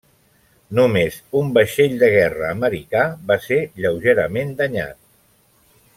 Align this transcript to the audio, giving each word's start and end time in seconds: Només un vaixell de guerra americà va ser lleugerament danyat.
Només 0.79 1.17
un 1.41 1.51
vaixell 1.57 1.93
de 2.03 2.09
guerra 2.15 2.49
americà 2.55 3.03
va 3.33 3.39
ser 3.49 3.61
lleugerament 3.85 4.57
danyat. 4.63 4.99